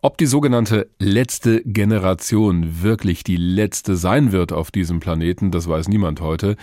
[0.00, 5.88] Ob die sogenannte letzte Generation wirklich die letzte sein wird auf diesem Planeten, das weiß
[5.88, 6.54] niemand heute.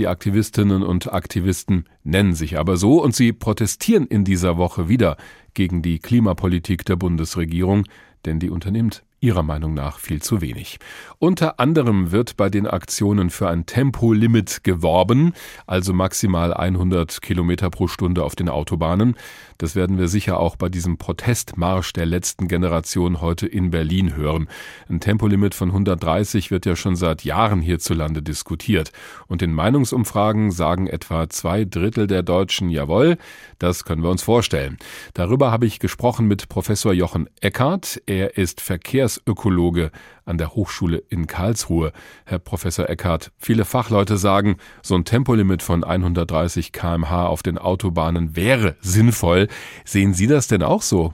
[0.00, 5.16] Die Aktivistinnen und Aktivisten nennen sich aber so und sie protestieren in dieser Woche wieder
[5.54, 7.86] gegen die Klimapolitik der Bundesregierung,
[8.24, 10.78] denn die unternimmt ihrer Meinung nach viel zu wenig.
[11.18, 15.34] Unter anderem wird bei den Aktionen für ein Tempolimit geworben,
[15.66, 19.14] also maximal 100 Kilometer pro Stunde auf den Autobahnen.
[19.60, 24.48] Das werden wir sicher auch bei diesem Protestmarsch der letzten Generation heute in Berlin hören.
[24.88, 28.90] Ein Tempolimit von 130 wird ja schon seit Jahren hierzulande diskutiert.
[29.26, 33.18] Und in Meinungsumfragen sagen etwa zwei Drittel der Deutschen, jawohl,
[33.58, 34.78] das können wir uns vorstellen.
[35.12, 38.00] Darüber habe ich gesprochen mit Professor Jochen Eckert.
[38.06, 39.90] Er ist Verkehrsökologe
[40.30, 41.92] an der Hochschule in Karlsruhe.
[42.24, 48.36] Herr Professor Eckhardt, viele Fachleute sagen, so ein Tempolimit von 130 kmh auf den Autobahnen
[48.36, 49.48] wäre sinnvoll.
[49.84, 51.12] Sehen Sie das denn auch so?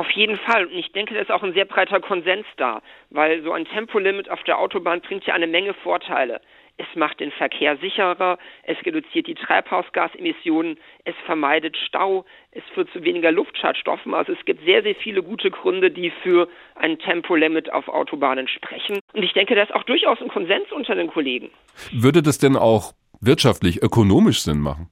[0.00, 0.64] Auf jeden Fall.
[0.64, 4.30] Und ich denke, da ist auch ein sehr breiter Konsens da, weil so ein Tempolimit
[4.30, 6.40] auf der Autobahn bringt ja eine Menge Vorteile.
[6.78, 13.04] Es macht den Verkehr sicherer, es reduziert die Treibhausgasemissionen, es vermeidet Stau, es führt zu
[13.04, 14.14] weniger Luftschadstoffen.
[14.14, 19.00] Also es gibt sehr, sehr viele gute Gründe, die für ein Tempolimit auf Autobahnen sprechen.
[19.12, 21.50] Und ich denke, da ist auch durchaus ein Konsens unter den Kollegen.
[21.92, 24.88] Würde das denn auch wirtschaftlich, ökonomisch Sinn machen?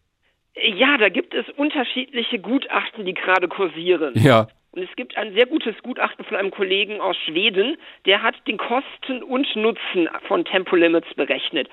[0.54, 4.12] Ja, da gibt es unterschiedliche Gutachten, die gerade kursieren.
[4.16, 4.48] Ja.
[4.78, 7.76] Und es gibt ein sehr gutes Gutachten von einem Kollegen aus Schweden,
[8.06, 11.68] der hat den Kosten und Nutzen von Tempolimits berechnet.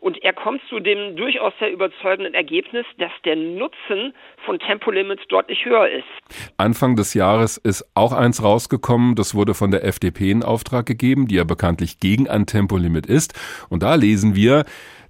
[0.00, 5.64] Und er kommt zu dem durchaus sehr überzeugenden Ergebnis, dass der Nutzen von Tempolimits deutlich
[5.64, 6.04] höher ist.
[6.56, 11.26] Anfang des Jahres ist auch eins rausgekommen, das wurde von der FDP in Auftrag gegeben,
[11.28, 13.34] die ja bekanntlich gegen ein Tempolimit ist.
[13.68, 14.64] Und da lesen wir,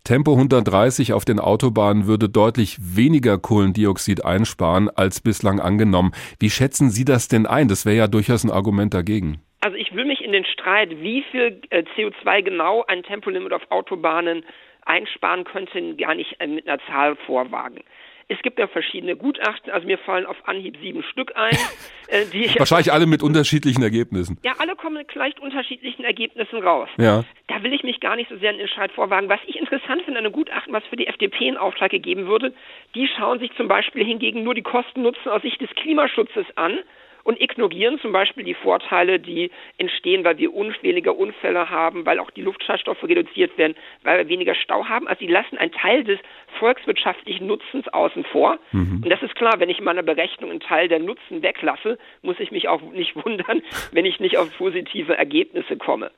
[0.05, 6.13] Tempo 130 auf den Autobahnen würde deutlich weniger Kohlendioxid einsparen als bislang angenommen.
[6.41, 7.69] Wie schätzen Sie das denn ein?
[7.69, 9.43] Das wäre ja durchaus ein Argument dagegen.
[9.61, 13.63] Also ich will mich in den Streit, wie viel äh, CO2 genau ein Tempolimit auf
[13.71, 14.45] Autobahnen
[14.89, 17.83] einsparen könnte, gar nicht äh, mit einer Zahl vorwagen.
[18.31, 21.57] Es gibt ja verschiedene Gutachten, also mir fallen auf Anhieb sieben Stück ein.
[22.11, 24.39] Äh, die ich Wahrscheinlich alle mit unterschiedlichen Ergebnissen.
[24.43, 26.89] Ja, alle kommen mit leicht unterschiedlichen Ergebnissen raus.
[26.97, 27.23] Ja.
[27.49, 29.29] Da will ich mich gar nicht so sehr in Streit vorwagen.
[29.29, 32.55] Was ich interessant finde, eine Gutachten, was für die FDP in Auftrag gegeben würde,
[32.95, 36.79] die schauen sich zum Beispiel hingegen nur die Kosten-Nutzen aus Sicht des Klimaschutzes an
[37.29, 40.51] und ignorieren zum Beispiel die Vorteile, die entstehen, weil wir
[40.81, 45.07] weniger Unfälle haben, weil auch die Luftschadstoffe reduziert werden, weil wir weniger Stau haben.
[45.07, 46.19] Also sie lassen einen Teil des
[46.59, 48.59] volkswirtschaftlichen Nutzens außen vor.
[48.73, 49.03] Mhm.
[49.05, 52.41] Und das ist klar, wenn ich in meiner Berechnung einen Teil der Nutzen weglasse, muss
[52.41, 53.61] ich mich auch nicht wundern,
[53.93, 56.11] wenn ich nicht auf positive Ergebnisse komme.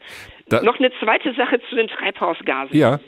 [0.49, 2.79] Da Noch eine zweite Sache zu den Treibhausgasen.
[2.79, 3.01] Ja.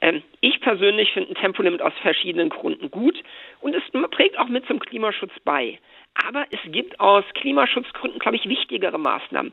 [0.00, 3.22] Ähm, ich persönlich finde ein Tempolimit aus verschiedenen Gründen gut
[3.60, 3.82] und es
[4.12, 5.78] trägt auch mit zum Klimaschutz bei.
[6.14, 9.52] Aber es gibt aus Klimaschutzgründen, glaube ich, wichtigere Maßnahmen.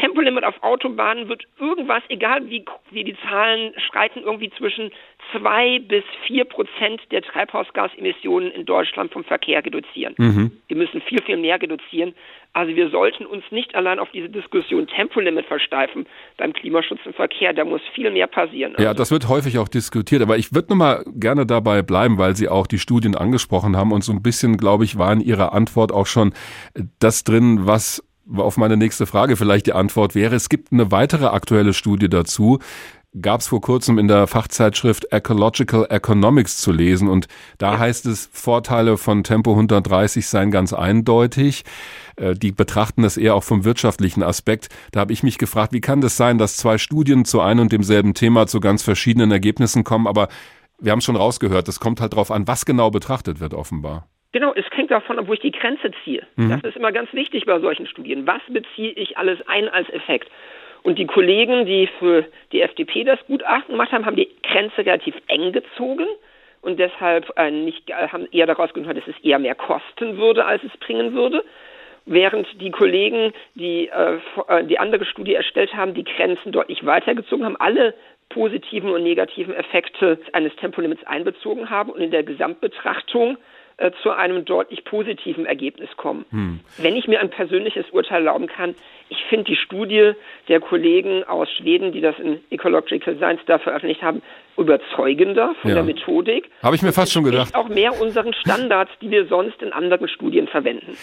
[0.00, 4.90] Tempolimit auf Autobahnen wird irgendwas, egal wie, wie die Zahlen schreiten, irgendwie zwischen
[5.32, 10.14] zwei bis vier Prozent der Treibhausgasemissionen in Deutschland vom Verkehr reduzieren.
[10.16, 10.52] Mhm.
[10.66, 12.14] Wir müssen viel, viel mehr reduzieren.
[12.52, 16.06] Also wir sollten uns nicht allein auf diese Diskussion Tempolimit versteifen
[16.36, 17.52] beim Klimaschutz im Verkehr.
[17.52, 18.74] Da muss viel mehr passieren.
[18.74, 20.22] Also ja, das wird häufig auch diskutiert.
[20.22, 23.92] Aber ich würde noch mal gerne dabei bleiben, weil Sie auch die Studien angesprochen haben
[23.92, 26.32] und so ein bisschen, glaube ich, war in Ihrer Antwort auch schon
[27.00, 28.02] das drin, was
[28.36, 32.58] auf meine nächste Frage vielleicht die Antwort wäre, es gibt eine weitere aktuelle Studie dazu,
[33.20, 38.28] gab es vor kurzem in der Fachzeitschrift Ecological Economics zu lesen und da heißt es,
[38.32, 41.64] Vorteile von Tempo 130 seien ganz eindeutig.
[42.16, 44.68] Äh, die betrachten das eher auch vom wirtschaftlichen Aspekt.
[44.92, 47.72] Da habe ich mich gefragt, wie kann das sein, dass zwei Studien zu einem und
[47.72, 50.28] demselben Thema zu ganz verschiedenen Ergebnissen kommen, aber
[50.80, 54.08] wir haben schon rausgehört, es kommt halt darauf an, was genau betrachtet wird offenbar.
[54.34, 56.26] Genau, es hängt davon ab, wo ich die Grenze ziehe.
[56.34, 56.50] Mhm.
[56.50, 58.26] Das ist immer ganz wichtig bei solchen Studien.
[58.26, 60.28] Was beziehe ich alles ein als Effekt?
[60.82, 65.14] Und die Kollegen, die für die FDP das Gutachten gemacht haben, haben die Grenze relativ
[65.28, 66.08] eng gezogen
[66.62, 70.44] und deshalb äh, nicht, äh, haben eher daraus genommen, dass es eher mehr kosten würde,
[70.44, 71.44] als es bringen würde.
[72.04, 74.18] Während die Kollegen, die äh,
[74.48, 77.94] äh die andere Studie erstellt haben, die Grenzen deutlich weitergezogen haben, alle
[78.30, 83.38] positiven und negativen Effekte eines Tempolimits einbezogen haben und in der Gesamtbetrachtung
[83.76, 86.24] äh, zu einem deutlich positiven Ergebnis kommen.
[86.30, 86.60] Hm.
[86.78, 88.74] Wenn ich mir ein persönliches Urteil erlauben kann,
[89.08, 90.12] ich finde die Studie
[90.48, 94.22] der Kollegen aus Schweden, die das in Ecological Science da veröffentlicht haben,
[94.56, 95.76] überzeugender von ja.
[95.76, 96.50] der Methodik.
[96.62, 97.54] Habe ich mir fast schon gedacht.
[97.54, 100.96] Auch mehr unseren Standards, die wir sonst in anderen Studien verwenden.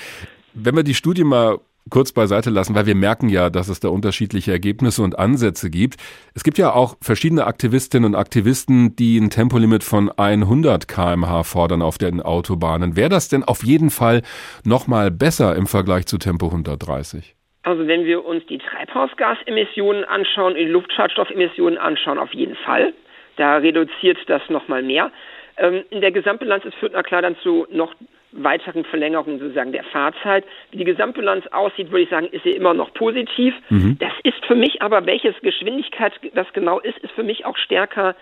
[0.54, 1.60] Wenn wir die Studie mal
[1.90, 5.96] kurz beiseite lassen, weil wir merken ja, dass es da unterschiedliche Ergebnisse und Ansätze gibt.
[6.36, 11.82] Es gibt ja auch verschiedene Aktivistinnen und Aktivisten, die ein Tempolimit von 100 kmh fordern
[11.82, 12.96] auf den Autobahnen.
[12.96, 14.22] Wäre das denn auf jeden Fall
[14.64, 17.36] nochmal besser im Vergleich zu Tempo 130?
[17.64, 22.94] Also wenn wir uns die Treibhausgasemissionen anschauen, die Luftschadstoffemissionen anschauen, auf jeden Fall.
[23.38, 25.12] Da reduziert das nochmal mehr.
[25.58, 27.94] Ähm, in der Gesamtbilanz ist führt na klar dann zu noch
[28.32, 30.46] weiteren Verlängerungen sozusagen der Fahrzeit.
[30.72, 33.54] Wie die Gesamtbilanz aussieht, würde ich sagen, ist sie immer noch positiv.
[33.70, 33.98] Mhm.
[34.00, 38.16] Das ist für mich aber, welches Geschwindigkeit das genau ist, ist für mich auch stärker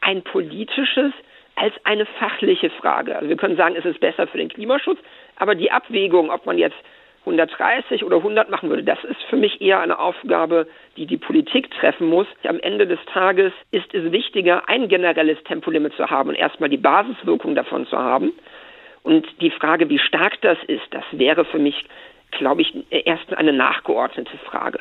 [0.00, 1.12] ein politisches
[1.54, 3.14] als eine fachliche Frage.
[3.16, 4.98] Also wir können sagen, es ist besser für den Klimaschutz,
[5.36, 6.76] aber die Abwägung, ob man jetzt
[7.20, 10.66] 130 oder 100 machen würde, das ist für mich eher eine Aufgabe,
[10.96, 12.26] die die Politik treffen muss.
[12.44, 16.78] Am Ende des Tages ist es wichtiger, ein generelles Tempolimit zu haben und erstmal die
[16.78, 18.32] Basiswirkung davon zu haben.
[19.02, 21.84] Und die Frage, wie stark das ist, das wäre für mich,
[22.30, 24.78] glaube ich, erst eine nachgeordnete Frage.